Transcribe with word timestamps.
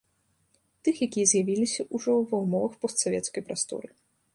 Тых, 0.87 0.95
якія 1.07 1.29
з'явіліся 1.33 1.87
ўжо 1.99 2.19
ва 2.33 2.43
ўмовах 2.49 2.73
постсавецкай 2.87 3.41
прасторы. 3.53 3.87